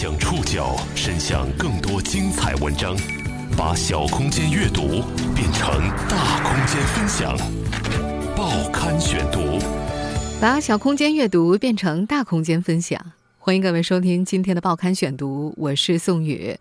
[0.00, 2.96] 将触角伸向更多精彩文章，
[3.56, 5.02] 把小空间阅读
[5.34, 5.68] 变成
[6.08, 7.36] 大空间分享。
[8.36, 9.58] 报刊选读，
[10.40, 13.10] 把小空间阅读变成大空间分享。
[13.38, 16.56] 欢迎各位收听今天的报刊选读，我是宋宇。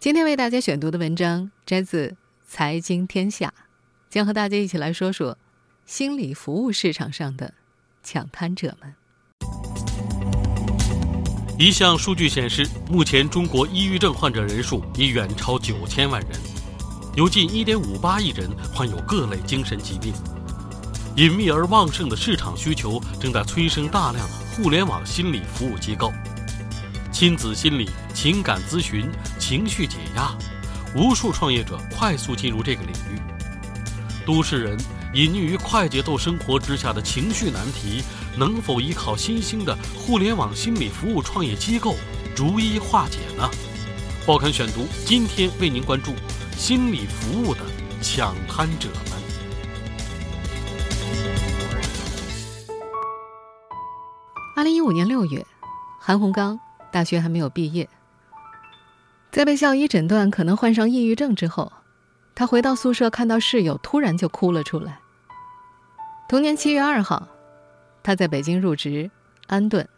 [0.00, 2.08] 今天为大家选读的文章摘自
[2.44, 3.54] 《财经天下》，
[4.10, 5.38] 将和大家一起来说说
[5.86, 7.54] 心理服务市场上的
[8.02, 8.94] 抢滩者们。
[11.56, 16.30] 一项数据显示，目前中国抑郁症患者人数已远超九千万人，
[17.14, 20.12] 有近一点五八亿人患有各类精神疾病。
[21.14, 26.12] 隐秘而旺盛的市场需求正在催生大量互联网心理服务机构，
[27.12, 29.08] 亲子心理、情感咨询、
[29.38, 30.36] 情绪解压，
[30.96, 33.20] 无数创业者快速进入这个领域。
[34.26, 34.76] 都市人
[35.14, 38.02] 隐匿于快节奏生活之下的情绪难题。
[38.36, 41.94] 能否依靠新兴的互联网心理服务创业机构
[42.34, 43.48] 逐一化解呢？
[44.26, 46.12] 报刊选读今天为您关注
[46.56, 47.60] 心理服务的
[48.02, 49.22] 抢滩者们。
[54.56, 55.46] 二零一五年六月，
[56.00, 56.58] 韩洪刚
[56.90, 57.88] 大学还没有毕业，
[59.30, 61.72] 在被校医诊断可能患上抑郁症之后，
[62.34, 64.98] 他回到宿舍看到室友，突然就哭了出来。
[66.26, 67.28] 同年七月二号。
[68.02, 69.10] 他在北京入职，
[69.46, 69.88] 安顿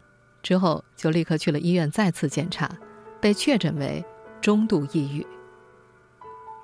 [0.41, 2.69] 之后就立刻去了医院再次检查，
[3.19, 4.03] 被确诊为
[4.39, 5.25] 中度抑郁。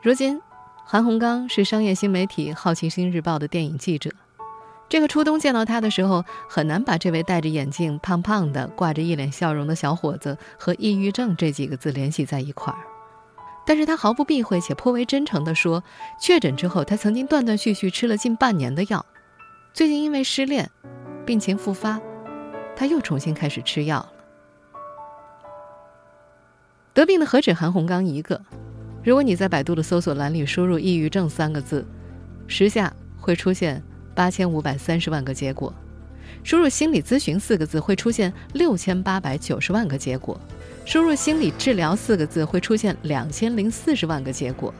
[0.01, 0.41] 如今，
[0.85, 4.09] 韩洪刚是商业新媒体《好奇心日报》的电影记者。
[4.87, 12.79] 这个初冬见到他的时候，很难把这位戴着眼镜、胖胖的、挂着一脸笑容的小伙子和抑郁症这几个字联系在一块儿。
[13.65, 15.83] 但是他毫不避讳且颇为真诚地说，
[16.21, 19.05] 确诊之后他曾经断断续续吃了近半年的药，
[19.73, 20.69] 最近因为失恋。
[21.25, 21.99] 病情复发，
[22.75, 24.11] 他又重新开始吃药了。
[26.93, 28.39] 得病的何止韩红刚一个？
[29.03, 31.83] 如果你在百度的搜索栏里输入“抑郁症”三个字，
[32.45, 33.81] 时下会出现
[34.13, 35.73] 八千五百三十万个结果；
[36.43, 40.37] 输入“心理咨询”四个字，会出现六千八百九十万个结果；
[40.85, 44.71] 输入“心理治疗”四个字，会出现两千零四十万个结果。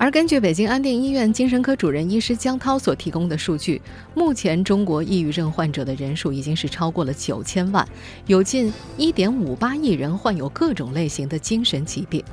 [0.00, 3.82] 而根据北京安定医院精神科主任医师江涛所提供的数据，
[4.14, 7.86] 目前中国抑郁症患者的人数已经是超过了九千万，
[8.26, 12.24] 有近一点五八亿人患有各种类型的精神疾病。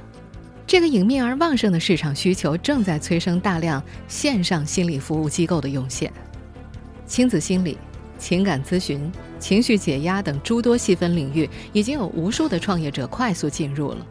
[0.65, 6.09] 这个隐秘而旺盛的市场需求正在催生大量线上心理服务机构的涌现，
[7.05, 7.77] 亲子心理、
[8.17, 14.07] 情感咨询、情绪解压等诸多细分领域，已经有无数的创业者快速进入了。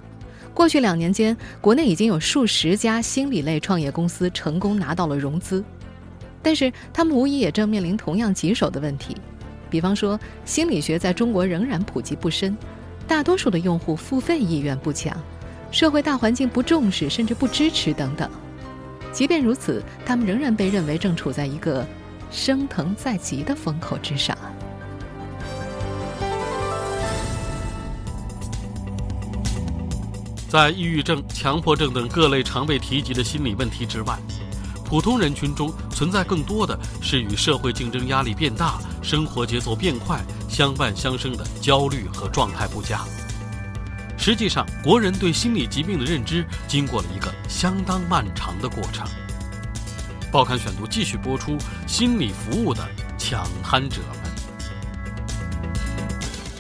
[0.57, 5.63] 过去两年间，国内已经有数十家心理类创业公司成功拿到了融资，
[6.41, 9.15] 但是他们无疑也正面临同样棘手的问题，
[9.69, 12.57] 比方说心理学在中国仍然普及不深，
[13.07, 15.15] 大多数的用户付费意愿不强，
[15.71, 18.27] 社会大环境不重视甚至不支持等等。
[19.13, 21.87] 即便如此，他们仍然被认为正处在一个
[22.31, 24.35] 升腾在即的风口之上。
[30.49, 34.19] 在抑郁症、强迫症等各类常被提及的心理问题之外，
[34.85, 43.01] 普通人群中存在更多的是与社会竞争压力变大、生活节奏变快相伴相生的焦虑和状态不佳。
[44.17, 49.07] 实际上，国人对心理疾病的认知经过了一个相当漫长的过程。
[50.33, 52.87] 报刊选读继续播出：心理服务的
[53.19, 54.33] 抢滩者们。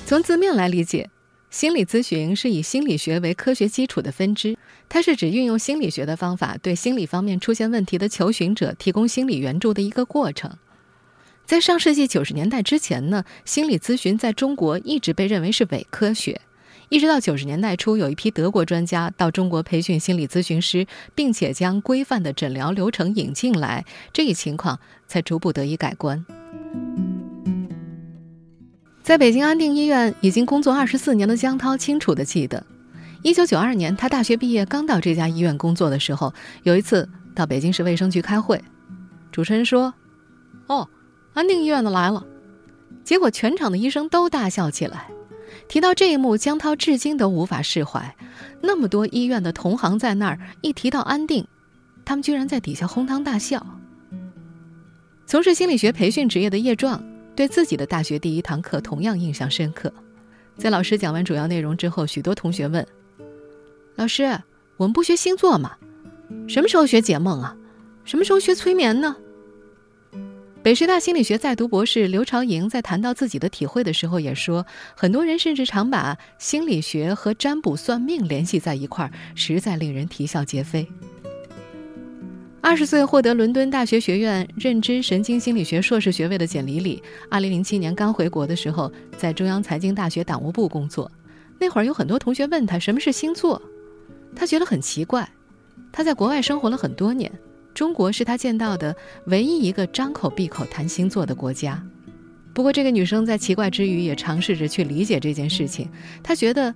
[0.04, 1.08] 从字面来理解。
[1.56, 4.59] 心理咨询是以心理学为科学基础的分支，
[4.91, 10.59] 它是指运用心理学的方法对心理方面出现问题的求寻者提供心理援助的一个过程。
[11.47, 16.39] 在上世纪九十年代之前呢，心理咨询在中国一直被认为是伪科学，
[16.91, 26.22] 一直到九十年代初，有一批德国专家到中国培训心理咨询师，并且将规范的诊疗流程引进来，这一情况才逐步得以改观。
[29.06, 32.66] 在北京安定医院已经工作二十四年的江涛清楚地记得，
[33.22, 36.34] 一九九二年他大学毕业刚到这家医院工作的时候，
[36.65, 38.60] 有一次到北京市卫生局开会，
[39.30, 39.95] 主持人说
[40.66, 40.89] ：“哦，
[41.34, 42.27] 安定医院的来了。”
[43.04, 45.07] 结果全场的医生都大笑起来。
[45.69, 48.16] 提到这一幕，江涛至今都无法释怀。
[48.60, 51.47] 那么多医院的同行在那儿，一提到安定，
[52.04, 53.65] 他们居然在底下哄堂大笑。
[55.27, 57.01] 从事心理学培训职业的叶壮。
[57.36, 59.92] 对自己的大学第一堂课同样印象深刻，
[60.56, 62.84] 在老师讲完主要内容之后，许多同学问
[63.94, 64.41] ：“老师，
[64.78, 65.77] 我们不学星座吗？
[66.48, 67.54] 什么时候学解梦啊？
[68.04, 69.15] 什么时候学催眠呢？”
[70.62, 74.66] 北师大心理学在读博士刘朝莹在谈到自己的体会的时候也说，
[74.97, 80.89] 很多人甚至常把心理学和占卜算命联系在一块儿，实在令人啼笑皆非。
[82.66, 91.09] 二十岁获得伦敦大学学院认知神经心理学硕士学位的简里里，二零零七年刚回国的时候，在中央财经大学党务部工作。
[91.60, 93.63] 那会儿有很多同学问他什么是星座，
[94.34, 95.30] 他觉得很奇怪。
[95.92, 97.30] 他在国外生活了很多年。
[97.72, 98.97] 中国是他见到的
[99.27, 101.80] 唯一一个张口闭口谈星座的国家。
[102.53, 105.89] 不过，这个女生在奇怪之余也尝试着去理解这件事情。
[106.21, 106.74] 她觉得，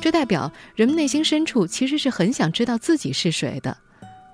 [0.00, 3.76] 这代表人们内心深处其实是很想知道自己是谁的，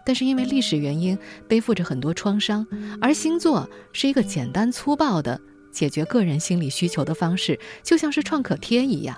[0.04, 1.19] 但是因为历史原因
[1.49, 2.66] 背负着很多创伤，
[3.00, 5.40] 而星座是一个简单粗暴的
[5.70, 9.16] 解决个人心理需求的方式，就像是创可贴一样。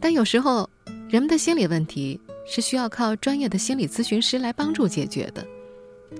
[0.00, 0.68] 但有时候，
[1.08, 2.20] 人们的心理问题。
[2.46, 5.46] 是需要靠专业的心理咨询师来帮助解决的，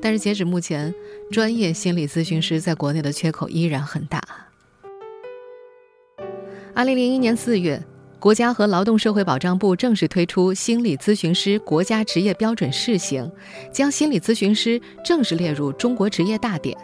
[0.01, 0.95] 但是截止目前，
[1.33, 4.23] 专业心理咨询师在国内的缺口依然很大。
[6.73, 7.83] 二零零一年四月，
[8.21, 13.29] 国家和劳动社会保障部正式推出心理咨询师国家职业标准试行，
[13.73, 16.77] 将心理咨询师正式列入中国职业大典。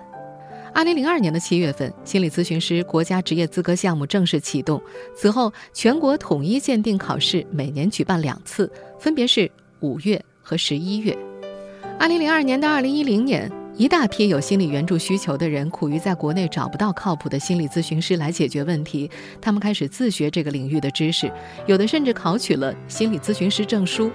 [0.73, 4.81] 二零零二年的七月份，心理咨询师国家职业资格项目正式启动。
[5.15, 9.51] 此后，全国统一鉴定考试每年举办两次，分别是
[9.81, 11.17] 五月和十一月。
[11.99, 21.31] 二零零二年到二零一零年，一大批有心理援助需求的人苦于在国内找不到靠谱的心理咨询师来解决问题，他们开始自学这个领域的知识，
[21.67, 24.11] 有的甚至考取了心理咨询师证书。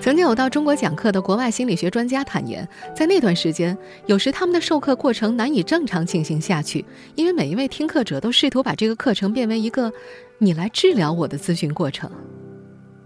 [0.00, 3.76] 曾经有到中国讲课的国外心理学专家坦言，在那段时间，
[4.06, 6.84] 有时他们的授课过程难以正常进行下去，
[7.16, 9.92] 因为每一位听课者都试图把这个课程变为一个
[10.38, 12.08] “你来治疗我的”咨询过程。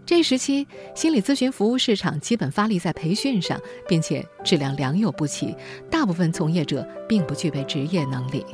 [0.06, 3.58] 这时期，心理咨询服务市场基本发力在培训上，
[3.88, 5.56] 并且质量良莠不齐，
[5.90, 8.44] 大部分从业者并不具备职业能力。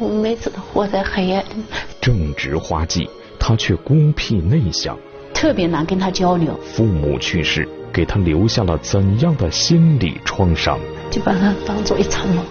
[0.00, 1.62] 我每次都活在黑暗里。
[2.00, 3.08] 正值花季，
[3.38, 4.98] 他却孤僻内向。
[5.32, 6.58] 特别难跟他交流。
[6.64, 10.80] 父母去世，给他留下了怎样的心理创伤？
[11.12, 12.44] 就把他当做一场梦。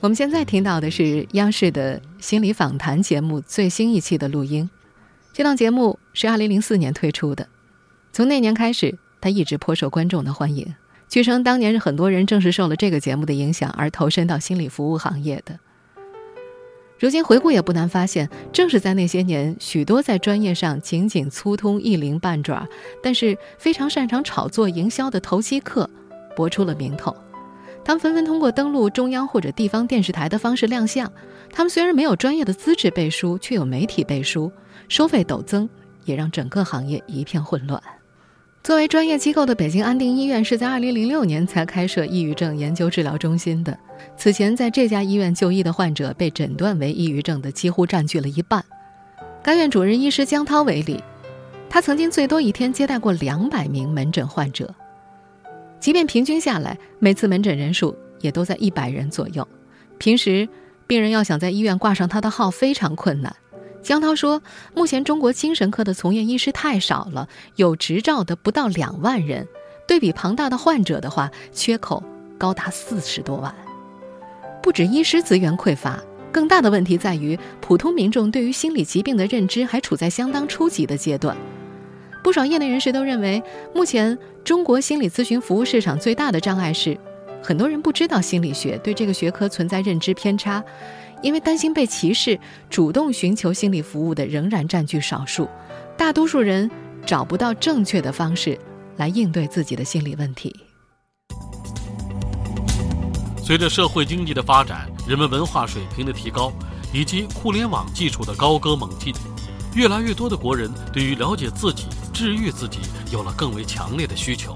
[0.00, 4.68] 我们现在听到的是央视的心理访谈节目最新一期的录音。
[5.40, 7.48] 这档节目是二零零四年推出的，
[8.12, 10.74] 从那年开始，他一直颇受观众的欢迎。
[11.08, 15.58] 据称，当年是很多人正是受了这个节目的影响而投身到心理服务行业的。
[16.98, 22.68] 如今回顾也不难发现，正是在那些年，许多在专业上仅仅粗通一鳞半爪，
[23.02, 25.88] 但是非常擅长炒作营销的投机客，
[26.36, 27.16] 博出了名头。
[27.82, 31.10] 他们纷纷通过登录中央或者地方电视台的方式亮相。
[31.50, 34.52] 他们虽然没有专业的资质背书，却有媒体背书，
[34.90, 35.68] 收费陡增，
[36.04, 37.80] 也让整个行业一片混乱。
[38.62, 43.78] 作为专业机构的北京安定医院是在2006年才开设抑郁症研究治疗中心的。
[44.16, 48.62] 此前，在这家医院就医的患者被诊断为抑郁症的几乎占据了一半。
[49.42, 51.00] 该院主任医师江涛为例，
[51.70, 54.74] 他曾经最多一天接待过两百名门诊患者，
[55.78, 59.46] 即便平均下来，每次门诊人数也都在一百人左右。
[59.98, 60.48] 平时，
[60.88, 63.34] 病人要想在医院挂上他的号非常困难。
[63.82, 64.42] 江涛说
[64.74, 69.48] ：“目前中国精神科的从业医师太少了，有执照的不到两万人，
[69.88, 72.02] 对比庞大的患者的话，缺口
[72.38, 73.54] 高达四十多万。
[74.62, 75.98] 不止医师资源匮乏，
[76.30, 81.34] 更大的问题在于普通民众对于心理疾病的认知还处在相当初级的阶段。
[82.22, 83.42] 不少业内人士都认为，
[83.74, 86.96] 目前中国心理咨询服务市场最大的障碍是，
[87.42, 90.62] 很多人不知道心理学，对这个学科存在认知偏差。”
[91.22, 95.48] 因为担心被歧视，主动寻求心理服务的仍然占据少数，
[95.96, 96.70] 大多数人
[97.04, 98.58] 找不到正确的方式
[98.96, 100.54] 来应对自己的心理问题。
[103.42, 106.52] 随着社会经济的发展，人们文化水平的提高，
[106.92, 109.12] 以及互联网技术的高歌猛进，
[109.74, 112.78] 越来越多的国人对于了解自己、治愈自己
[113.12, 114.54] 有了更为强烈的需求。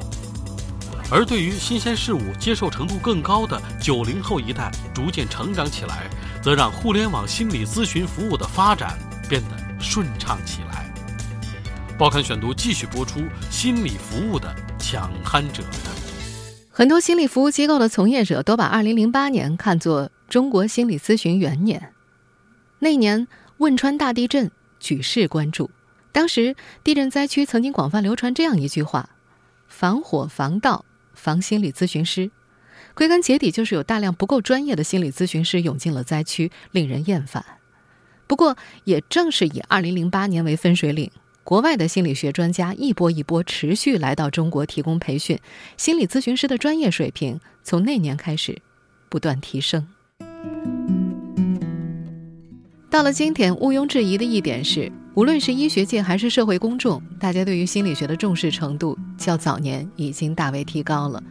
[1.11, 6.09] 而对于新鲜事物接受程度更高的九零后一代逐渐成长起来，
[6.43, 10.93] 则让互联网心理咨询服务的发展变得顺畅起来。
[11.97, 13.21] 报刊选读继续播出
[13.51, 15.63] 心理服务的抢滩者。
[16.71, 21.93] 很多心理服务机构的从业者都把二零零八年看作中国心理咨询元年。
[22.81, 25.71] 那年汶川大地震举世关注，
[26.11, 29.11] 当时地震灾区曾经广泛流传这样一句话
[29.69, 30.85] ：“防火防盗。”
[31.25, 32.31] 防心理咨询师，
[32.93, 37.43] 归根结底就是有大量不够专业的心理咨询师涌进了灾区，令人厌烦。
[38.27, 41.11] 不过，也正是以2008年为分水岭，
[41.43, 45.41] 国外的心理学专家一波一波持续来到中国提供培训，
[45.79, 48.61] 心理咨询师的专业水平从那年开始
[49.09, 49.89] 不断提升。
[52.91, 61.23] 到了今天，毋庸置疑的一点是，无论是医学界还是社会公众，大家对于心理学的重视程度较早年已经大为提高了，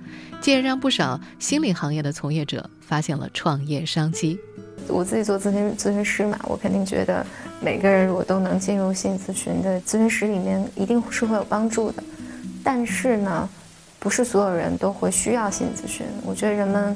[0.42, 4.40] 这也让不少心理行业的从业者发现了创业商机。
[4.88, 7.26] 我自己做咨询咨询师嘛，我肯定觉得
[7.60, 12.02] 每个人如果都能进入心理咨询的咨询室里面，一定是会有帮助的。
[12.64, 13.50] 但是呢，
[14.00, 16.06] 不是所有人都会需要心理咨询。
[16.26, 16.96] 我觉得人们。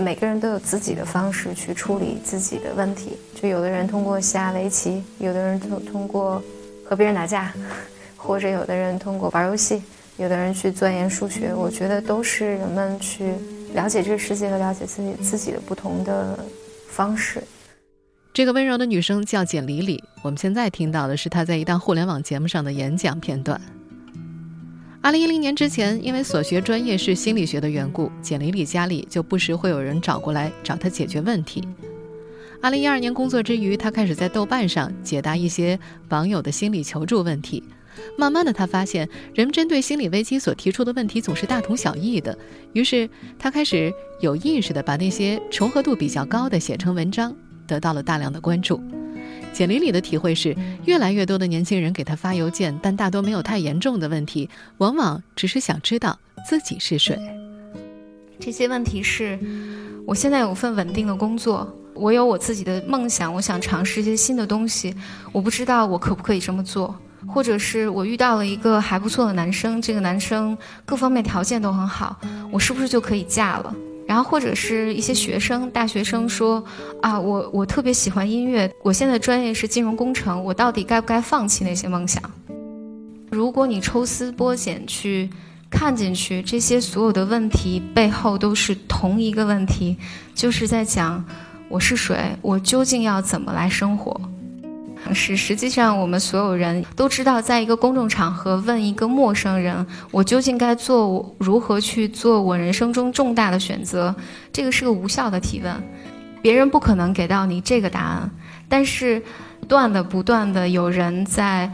[0.00, 6.40] 每个人都有自己的方式去处理自己的问题，就有的人通过下围棋，有的人通通过
[6.84, 7.52] 和别人打架，
[8.16, 9.82] 或者有的人通过玩游戏，
[10.16, 11.52] 有的人去钻研数学。
[11.52, 13.34] 我觉得都是人们去
[13.74, 16.38] 了解这个世界和了解自己自己的不同的
[16.88, 17.42] 方式。
[18.32, 23.60] 这个温柔的女生叫简李李，我们现在听到的是她在一档互联网节目上的演讲片段。
[25.00, 31.62] 二零一零年之前，因为所学专业是心理学的缘故，简丽丽家里就不时会有人找过来找她解决问题。
[32.60, 35.78] 二零一二年工作之余，她开始在豆瓣上解答一些
[36.08, 37.62] 网友的心理求助问题。
[38.18, 42.36] 慢慢的，她发现人们针对心理危机所提出的问题总是大同小异的，
[42.72, 47.34] 于是她开始有意识的把那些重合度比较高的写成文章，
[47.68, 48.82] 得到了大量的关注。
[49.58, 57.18] 简里里的体会是，越来越多的年轻人给他发邮件，但大多没有太严重的问题，往往只是想知道自己是谁。
[58.38, 59.36] 这些问题是：
[60.06, 64.94] 我现在有份稳定的工作，我有我自己的梦想，我想尝试一些新的东西，
[65.32, 66.94] 我不知道我可不可以这么做，
[67.26, 72.16] 或者是我遇到了一个还不错的男生，这个男生各方面条件都很好，
[72.52, 73.74] 我是不是就可以嫁了？
[74.08, 76.64] 然后或者是一些学生，大学生说，
[77.02, 82.22] 啊，我我特别喜欢音乐，我现在专业是金融工程，我到底该不该放弃那些梦想？
[83.30, 85.28] 如果你抽丝剥茧去
[85.70, 89.98] 看进去，这些所有的问题背后都是同一个问题，
[90.34, 91.22] 就是在讲
[91.68, 94.18] 我是谁，我究竟要怎么来生活。
[95.14, 104.14] 是，实际上我们所有人都知道，在一个公众场合问一个陌生人，我究竟该做如何去做我人生中重大的选择，
[104.52, 105.74] 这个是个无效的提问，
[106.42, 108.30] 别人不可能给到你这个答案。
[108.68, 109.22] 但是，
[109.66, 111.70] 断的、不断的有人在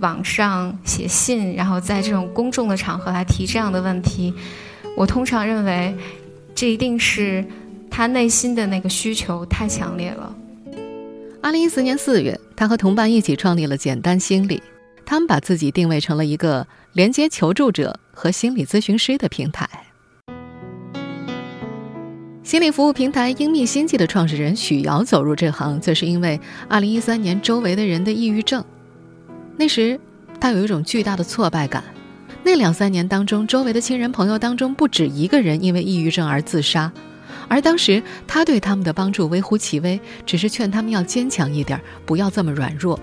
[0.00, 4.32] 网上写信，然后在这种公众的场合来提这样的问题，
[4.96, 5.94] 我通常认为，
[6.54, 7.44] 这一定是
[7.90, 10.34] 他内心的那个需求太强烈了。
[11.40, 14.60] 二零一四年四月，他和同伴一起创立了简单心理。
[15.06, 19.68] 他们把自己定位成了一个连接求助者和心理咨询师的平台。
[22.42, 28.62] 心理服务平台英密心计的创始人许瑶走入这行，则是因为二零一三年周围的人的抑郁症。
[29.56, 29.98] 那时，
[30.40, 31.84] 他有一种巨大的挫败感。
[32.42, 36.92] 那两三年当中，周围的亲人朋友当中，不止一个人因为抑郁症而自杀。
[37.48, 42.98] 而当时他对他们的帮助微乎其微，只是劝他们要坚强一点，不要这么软弱。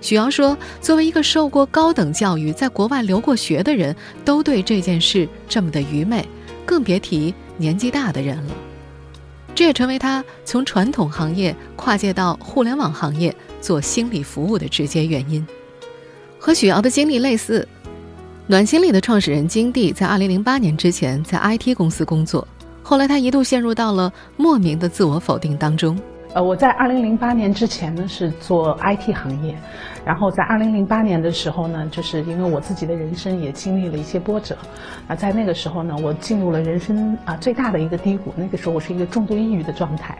[0.00, 6.24] 许瑶说：“作为一个受过高等教育、在国外留过学的人，都对这件事这么的愚昧，
[6.64, 8.54] 更别提年纪大的人了。”
[9.54, 15.44] 这也成为他从传统行业跨界到互联网行业做心理服务的直接原因。
[16.38, 17.66] 和许瑶的经历类似，
[18.46, 22.46] 暖心理的创始人金地在2008年之前在 IT 公司工作。
[22.88, 25.98] 后来，他一度陷入到了莫名的自我否定当中。
[26.34, 29.56] 呃，我在二零零八年之前呢是做 IT 行业，
[30.04, 34.56] 然后在二零零八年的时候呢，就是因为我自己的人生也经历了一些波折，
[35.08, 38.32] 啊，在那个时候呢，我进入了人生啊最大的一个低谷。
[38.36, 40.16] 那个时候我是一个重度抑郁的状态。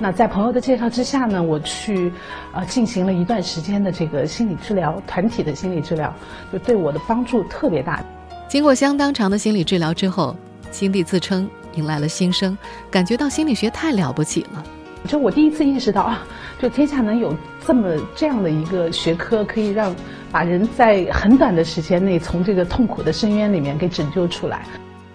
[0.00, 2.10] 那在朋友的介绍之下呢，我去
[2.52, 6.12] 啊进行了一段时间的这个心理治疗，团体的心理治疗，
[6.52, 8.02] 就对我的帮助特别大。
[8.48, 10.34] 经过相当长的心理治疗之后，
[10.72, 11.48] 金帝自称。
[11.78, 12.58] 迎来了新生，
[12.90, 14.62] 感觉到心理学太了不起了。
[15.06, 16.26] 就我第一次意识到啊，
[16.60, 19.94] 就天下能有这么这样的一个学科，可以让
[20.32, 24.66] 把人在很短的时间内从这个痛苦的深渊里面给拯救出来。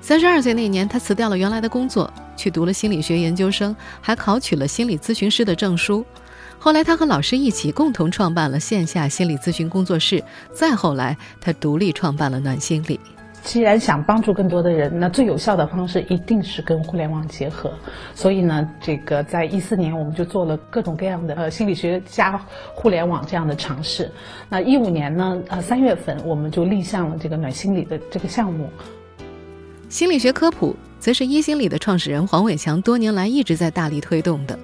[0.02, 6.04] 三十二岁那年，他辞掉了原来的工作，去读了心理学研究生，还考取了心理咨询师的证书。
[6.58, 10.24] 后来，他和老师一起共同创办了线下心理咨询工作室。
[10.54, 12.98] 再后来，他独立创办了暖心理。
[13.44, 17.72] 既然想帮助更多的人，那最有效的方式一定是跟互联网结合。
[18.16, 22.40] 所以呢，这个在一四年我们就做了各种各样的呃心理学加
[22.74, 24.10] 互联网这样的尝试。
[24.50, 28.70] 那一五年呢，呃三月份我们就立项了这个暖心理的这个项目。
[29.90, 34.58] 心理学科普则是一心理的创始人黄伟强多年来一直在大力推动的。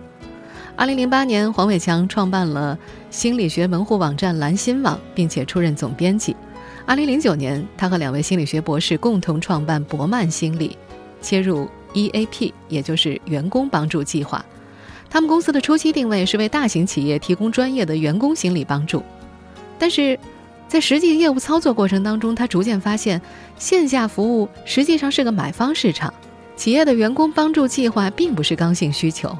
[0.76, 6.34] 二零零八年，黄伟强创办了心理学门户网站蓝心网，并且出任总编辑。
[6.90, 10.76] 二零零九年，他和两位心理学博士共同创办博曼心理，
[11.22, 14.44] 切入 EAP，也就是员工帮助计划。
[15.08, 19.04] 他们公司的初期定位是为大型企业提供专业的员工心理帮助，
[19.78, 20.20] 但是
[20.68, 23.22] 在实际业务操作过程当中，他逐渐发现，
[23.60, 26.12] 线下服务实际上是个买方市场，
[26.56, 29.38] 企业的员工帮助计划并不是刚性需求。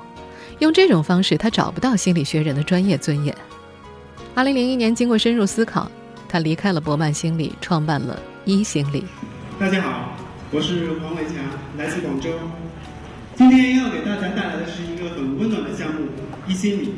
[0.60, 3.36] 用这种方式，他找不到心理学人的专业尊严。
[4.36, 5.90] 二零零一年，经过深入思考，
[6.30, 9.04] 他离开了博曼心理，创办了一心理。
[9.60, 10.16] 大家好，
[10.52, 11.38] 我是黄伟强，
[11.76, 12.30] 来自广州。
[13.36, 16.08] 今天要给大家带来的是一个很温暖的项目——
[16.48, 16.94] 一心理。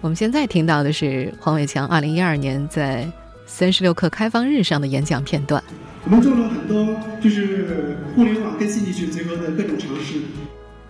[0.00, 3.10] 我们现在听到的是黄伟强二零一二年在
[3.46, 5.60] 三十六氪开放日上的演讲片段。
[6.04, 10.20] 我们做了很多，就是互联网跟心理学结合的各种尝试。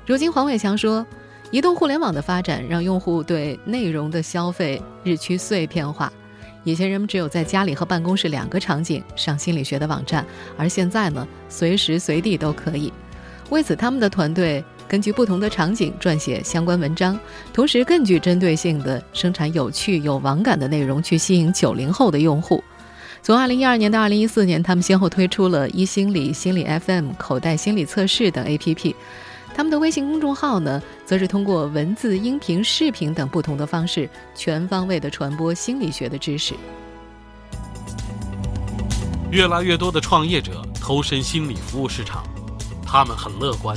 [0.04, 1.06] 如今，黄伟强说。
[1.52, 6.12] 移动互联网的发展让用户对内容的消费日趋碎片化。
[6.66, 12.92] 以前人们只有在家里和办公室两个场景上心理学的网站，而现在呢，随时随地都可以。
[13.50, 17.16] 为此，他们的团队根据不同的场景撰写相关文章，
[17.52, 22.60] 同时更具针对性地生产有趣有网感的内容，去吸引九零后的用户。
[23.22, 28.92] 从二零一二年到二零一四年，他们先后推出了一心理、心理 FM、口袋心理测试等 APP。
[29.54, 36.52] 他们的微信公众号呢，则是通过文字、音频、视频等不同的方式，全方位的传播心理学的知识。
[39.30, 42.24] 越来越多的创业者投身心理服务市场，
[42.84, 43.76] 他们很乐观。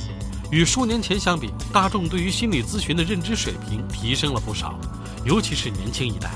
[0.51, 4.79] 与数年前相比，大众对于心理咨询的认知水平提升了不少，
[5.24, 6.31] 尤其是年轻一代。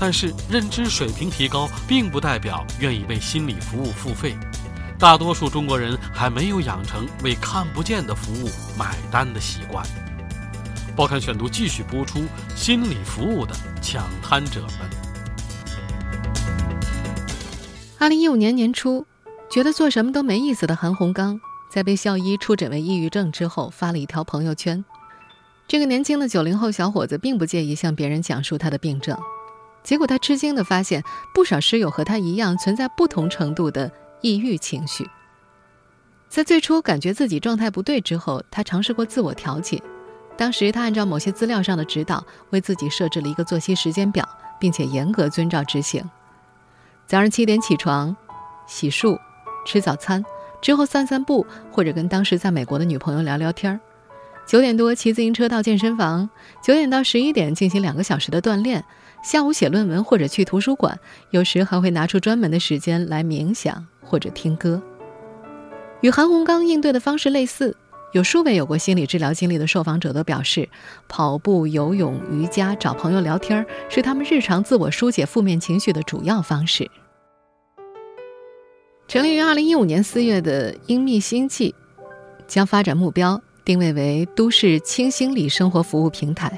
[0.00, 4.34] 但是，认知水平提高，并不代表愿意为心理服务付费。
[4.98, 9.86] 大多数中国人还没有养成为看不见的服务买单的习惯。
[10.96, 12.24] 报刊选读继续播出：
[12.56, 14.90] 心理服务的抢滩者们。
[17.96, 19.06] 二零一五年年初，
[19.48, 21.40] 觉得做什么都没意思的韩红刚，
[21.70, 24.84] 在被校医出诊为抑郁症之后，发了一条朋友圈。
[25.68, 29.16] 这个年轻的九零后小伙子并不介意向别人讲述他的病症，
[29.84, 33.92] 结果他吃惊地发现，不少室友和他一样存在不同程度的。
[34.20, 35.08] 抑郁情绪，
[36.28, 39.82] 在最初感觉自己状态不对之后，他尝试过自我调节。
[40.36, 44.28] 当时他按照某些资料上的指导，为自己设置了一个作息时间表，
[44.60, 46.02] 并且严格遵照执行。
[47.06, 48.16] 早上七点起床，
[48.66, 49.18] 洗漱，
[49.64, 50.24] 吃早餐，
[50.60, 53.80] 之后散散步，或者跟当时在美国的女朋友聊聊天儿。
[54.48, 56.30] 九点多骑自行车到健身房，
[56.62, 58.82] 九点到十一点进行两个小时的锻炼。
[59.22, 60.98] 下午写论文或者去图书馆，
[61.30, 64.80] 有时还会拿出专门的时间来冥想或者听歌。
[66.00, 67.76] 与韩红刚应对的方式类似，
[68.12, 70.66] 有数位有过心理治疗经历的受访者都表示，
[71.08, 76.90] 跑步、游泳、瑜伽、找朋友聊天是他们日常自我疏解负面情绪的主要方式。
[79.06, 81.74] 成立于二零一五年四月的英密心计，
[82.46, 86.50] 将发展目标定位为都市轻心理生活服务平台。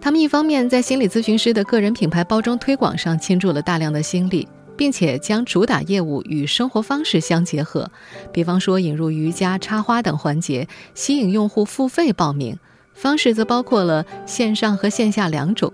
[0.00, 7.88] 他们一方面在心理咨询师的个人品牌包装推广上倾注了大量的心力，并且将主打业务与生活方式相结合，
[8.32, 12.58] 比方说引入瑜伽、插花等环节，吸引用户付费报名。
[12.94, 15.72] 方式则包括了线上和线下两种。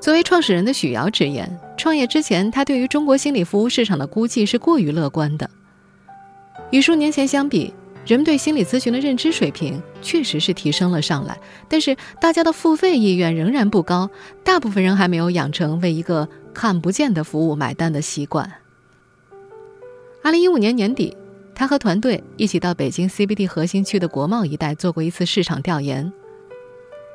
[0.00, 5.48] 作为创始人的许瑶直言，创业之前他对于中国心理服务市场的估计是过于乐观的。
[6.70, 7.72] 与数年前相比。
[8.06, 11.38] 人们对心理咨询的认知水平确实是提升了上来，
[11.68, 14.10] 但是大家的付费意愿仍然不高，
[14.44, 18.52] 大部分人还没有养成为一个看不见的服务买单的习惯。
[20.22, 21.16] 二零一五年年底，
[21.54, 26.12] 他和团队一起到北京 CBD 核心区的国贸一带做过一次市场调研。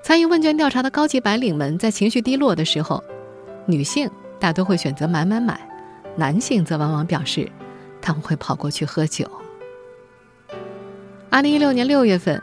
[0.03, 3.03] 参与问卷调查的高级白领们在情绪低落的时候，
[3.67, 5.59] 女性大多会选择买买买，
[6.15, 7.47] 男性则往往表示
[8.01, 9.29] 他们会跑过去喝酒。
[11.31, 12.41] 二零一六年六月份，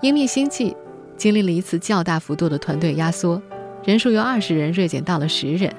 [0.00, 0.74] 英密星际
[1.18, 3.40] 经历了一次较大幅度的团队压缩，
[3.84, 5.70] 人数由二十人锐减到了十人。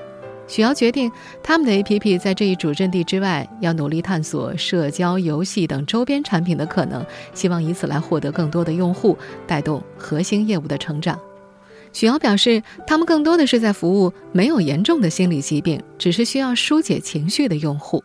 [0.47, 11.19] 许瑶决定，他们的 APP 在这一主阵地之外，要努力探索社交、游戏等周边产品的可能，希望以此来获得更多的用户，带动核心业务的成长。
[11.91, 18.04] 许瑶表示，他们更多的是在服务没有严重的心理疾病，只是需要疏解情绪的用户。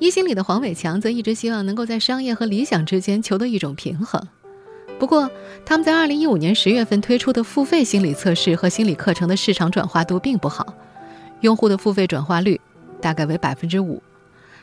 [0.00, 4.20] 一心理的黄伟强则一直希望能够在商业和理想之间求得一种平衡。
[4.98, 5.30] 不过，
[5.64, 10.74] 他们在二零一五年十月份推出的付费心理测试和心理课程的市场转化度并不好，
[11.42, 12.58] 用户的付费转化率
[12.98, 14.02] 大概为百分之五。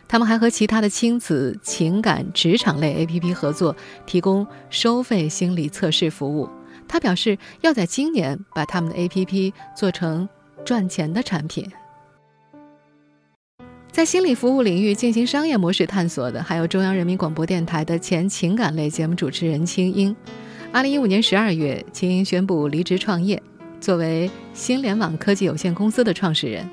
[0.08, 3.76] 他们还和其他的亲子、情感、职场类 APP 合作，
[4.08, 6.50] 提供收费心理测试服务。
[6.88, 10.28] 他表示要在今年把他们的 APP 做成
[10.66, 11.70] 赚钱的产品。
[13.98, 20.16] 在心理服务领域进行商业模式探索的，还有中央人民广播电台的前情感类节目主持人青音。
[20.72, 23.42] 二零一五年十二月，青音宣布离职创业，
[23.82, 26.70] 作为新联网科技有限公司的创始人。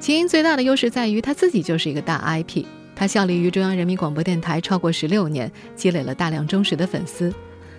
[0.00, 2.64] 青音最大的优势在于他自己就是一个大 IP，
[2.96, 7.32] 他效力于中央人民广播电台超过十六年，积累了大量忠实的粉丝。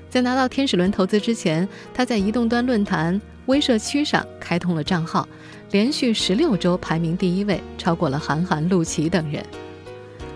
[0.09, 5.27] 在拿到天使轮投资之前，他在移动端论坛微社区上开通了账号。
[5.75, 9.45] 连续十六周排名第一位，超过了韩寒、陆琪等人。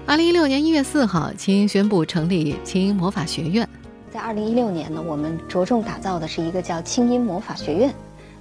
[0.06, 3.66] 二零一六年一月四号，青音宣布成立青音魔法学院。
[4.12, 7.94] 在二零一六年呢，我们着重打造的是一个叫青音魔法学院，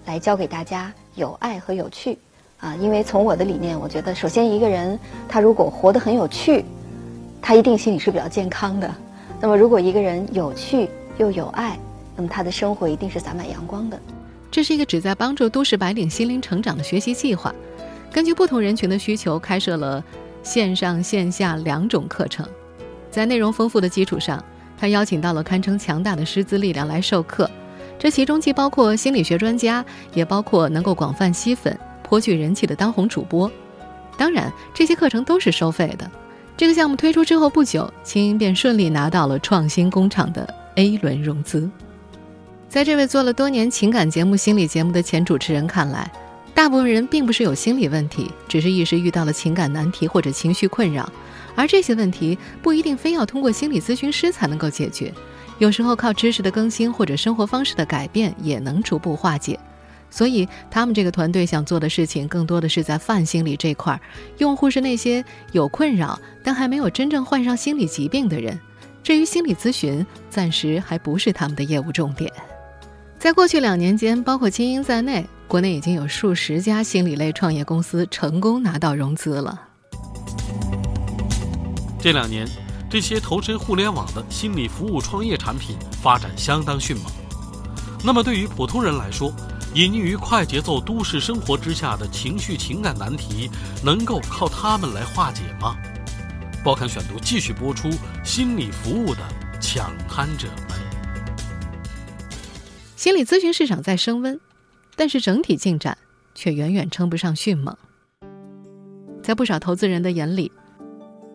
[0.07, 2.19] 来教给大家有爱和有趣。
[2.59, 6.65] 啊，因为从我的理念，我觉得首先一个人他如果活得很有趣，
[7.41, 8.93] 他一定心里是比较健康的。
[9.41, 11.79] 那么如果一个人有趣又有爱，
[12.17, 14.01] 那么他的生活一定是洒满阳光的。
[14.51, 17.55] 这是一个旨在帮助都市白领心灵成长的学习计划，
[18.13, 20.03] 根据不同人群的需求，开设了
[20.43, 22.47] 线上线下两种课程。
[23.11, 24.43] 在内容丰富的基础上，
[24.79, 27.51] 他邀请到了堪称强大的师资力量来授课，
[27.99, 29.85] 这其中既包括心理学专家，
[30.15, 33.51] 也包括能够广泛吸粉、颇具人气的当红主播。
[34.17, 36.11] 当然，这些课程都是收费的。
[36.57, 41.71] 这个项目推出之后不久，青音便顺利拿到了创新工厂的 A 轮融资。
[42.69, 46.11] 在这位做了多年情感节目、心理节目的前主持人看来，
[46.55, 51.11] 大部分人并不是有心理问题，只是一时遇到了情感难题或者情绪困扰，
[51.57, 55.11] 而这些问题不一定非要通过心理咨询师才能够解决，
[55.57, 59.59] 有时候靠知识的更新或者生活方式的改变也能逐步化解。
[60.11, 64.01] 所以，他们这个团队想做的事情更多的是在泛心理这块儿，
[64.37, 68.61] 用户是那些有困扰但还没有真正患上心理疾病的人。
[69.03, 72.31] 至于心理咨询，暂时还不是他们的业务重点。
[73.19, 79.61] 在过去两年间，包括青音在内，国内已经有数十家心理类创业公司成功拿到融资了。
[82.01, 82.47] 这两年，
[82.89, 87.07] 这些投身互联网的心理服务创业产品发展相当迅猛。
[88.05, 89.33] 那么，对于普通人来说，
[89.75, 93.51] 隐匿于快节奏都市生活之下的情绪情感难题，
[93.83, 95.77] 能够靠他们来化解吗？
[96.63, 97.91] 报刊选读继续播出：
[98.23, 99.21] 心理服务的
[99.61, 100.47] 抢滩者。
[102.99, 104.41] 心理咨询市场在升温，
[104.97, 105.97] 但是整体进展
[106.35, 107.79] 却远远称不上迅猛。
[109.23, 110.51] 在不少投资人的眼里，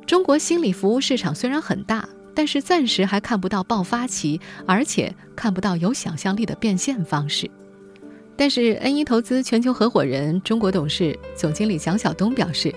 [0.05, 7.49] 中国心理服务市场虽然很大，但是暂时还看不到爆发期，而且看不到有想象力的变现方式。
[8.35, 12.75] 但是，N 一投资全球合伙人、中国董事总经理蒋晓东表示。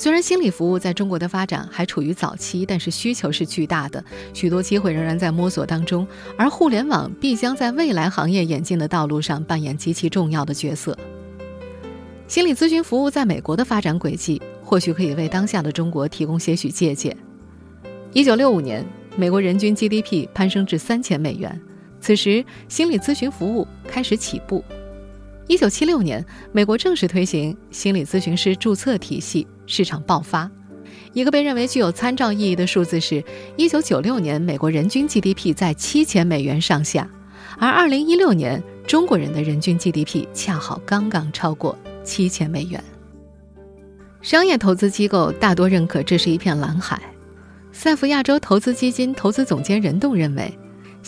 [0.00, 6.06] 虽然心理服务在中国的发展还处于早期，但是需求是巨大的，许多机会仍然在摸索当中。
[6.36, 10.96] 而互联网必将在未来行业演进的道路上扮演极其重要的角色。
[12.28, 17.16] 心理咨询服务在美国的发展轨迹，或许可以为当下的中国提供些许借鉴。
[18.12, 21.60] 一九六五年，美国人均 GDP 攀升至三千美元，
[22.00, 24.62] 此时心理咨询服务开始起步。
[25.48, 30.50] 一九七六年，美国正式推行心理咨询师注册体系，市场爆发。
[31.12, 33.22] 一个被认为具有参照意义的数字是：
[33.56, 37.08] 一九九六年，美国人均 GDP 在七千美元上下，
[37.58, 42.82] 而二零一六年，中国人的人均 GDP 恰好刚刚超过七千美元。
[44.20, 47.00] 商业投资机构大多认可这是一片蓝海。
[47.72, 50.52] 赛富亚洲投资基金投资总监任栋认为。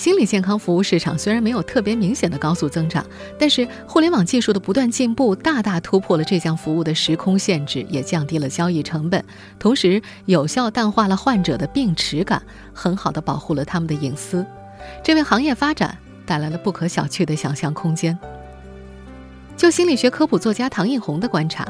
[0.01, 3.05] 心理健康服务市场虽然没有特别明显的高速增长，
[3.39, 9.23] 但是互联网技术的不断进步，大大突破了这项服务的时空限制，也降低了交易成本，
[9.59, 14.43] 同时有效淡化了患者的病耻感，很好的保护了他们的隐私，
[15.05, 18.19] 这为行业发展带来了不可小觑的想象空间。
[19.55, 21.69] 就心理学科普作家唐映红的观察，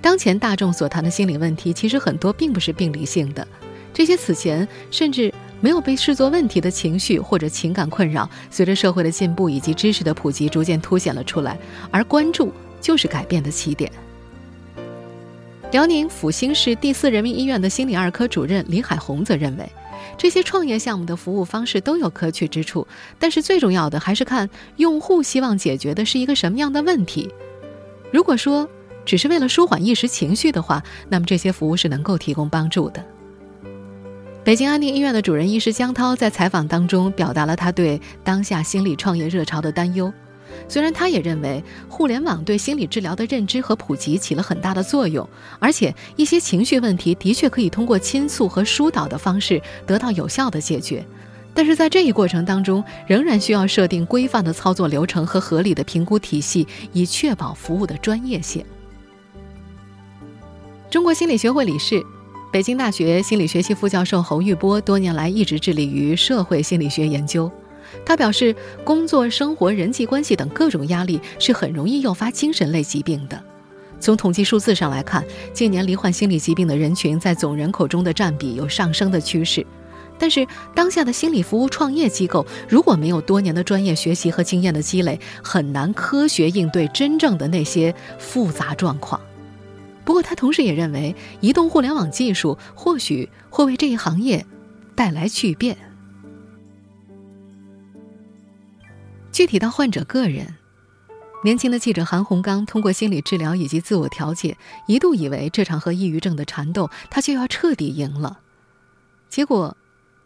[0.00, 3.46] 当前大众所谈的心理问题，其实很多并不是病理性的，
[3.92, 5.30] 这些此前甚至。
[5.60, 11.58] 没有被视作问题的情绪或者情感困扰，随着社会的进步以及知识的普及，逐渐凸显了出来。
[11.90, 13.90] 而关注就是改变的起点。
[15.72, 19.68] 辽宁阜新市第四人民医院的心理二科主任李海红则认为，
[20.16, 22.86] 这些创业项目的服务方式都有可取之处，
[23.18, 27.30] 但是最重要的还是看用户希望解决的是一个什么样的问题。
[28.10, 28.66] 如果说
[29.04, 33.04] 只是为了舒缓一时情绪的话，那么这些服务是能够提供帮助的。
[34.48, 40.10] 北京安定医院的主任医师江涛在采访当中表达了他对当下心理创业热潮的担忧。
[40.66, 51.04] 虽然他也认为互联网对心理治疗的认知和普及起了很大的作用，而且一些情绪问题的确可以通过倾诉和疏导的方式得到有效的解决，
[51.52, 58.64] 但是在这一过程当中，仍然需要设定规范的操作流程和合理的评估体系，以确保服务的专业性。
[60.88, 62.02] 中国心理学会理事、
[62.50, 67.50] 北京大学心理学系副教授侯玉波多年来一直致力于社会心理学研究。
[68.06, 73.38] 他表示，工作、生活、人际关系等各种压力是很容易诱发精神类疾病的。
[74.00, 79.66] 从统计数字上来看，近年罹患心理疾病的人群在总人口中的占比有上升的趋势。
[80.18, 89.20] 但是，当下的心理服务创业机构如果没有多年的专业学习和经验的积累，很难科学应对真正的那些复杂状况。
[90.08, 94.46] 不过，他同时也认为，移动互联网技术或许会为这一行业
[94.96, 95.76] 带来巨变。
[99.30, 100.54] 具体到患者个人，
[101.44, 108.40] 年轻的记者韩红刚通过心理治疗以及自我调节，一度以为这场和抑郁症的缠斗他就要彻底赢了。
[109.28, 109.76] 结果，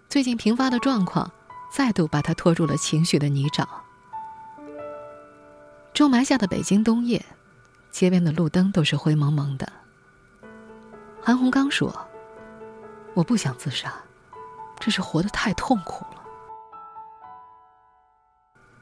[0.09, 1.29] 最近频发的状况
[1.73, 3.67] 再度把他拖入了情绪的泥沼。
[5.93, 7.27] 种埋下的北京冬夜，
[7.93, 9.71] 街边的路灯都是灰蒙蒙的。
[11.23, 11.95] 韩红刚说
[13.15, 13.95] ：“我不想自杀，
[14.81, 16.23] 这是活得太痛苦了。”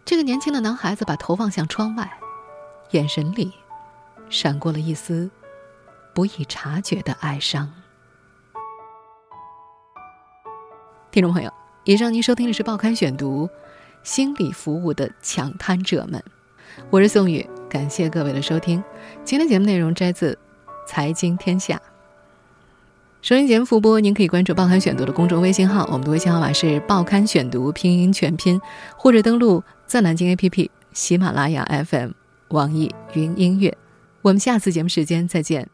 [0.06, 2.18] 这个年轻的男孩子把头望向窗外，
[2.92, 3.52] 眼神里
[4.30, 5.30] 闪过了一丝
[6.14, 7.70] 不易察觉的哀伤。
[11.10, 11.52] 听众朋友，
[11.84, 13.46] 以上您收听的是《报刊选读》，
[14.02, 16.24] 心理服务的抢滩者们，
[16.88, 18.82] 我是宋宇，感谢各位的收听。
[19.24, 20.32] 今天节目内容摘自
[20.86, 21.76] 《财经天下》。
[23.22, 28.60] 收音节目复播，您可以关注《报刊选读》的公众微信号，我们的微信号码是“报刊选读”拼音全拼，
[28.96, 29.62] 或者登录。
[29.86, 32.10] 在南京 APP、喜马拉雅 FM、
[32.48, 33.76] 网易云音乐，
[34.22, 35.68] 我们下次节目时间再见。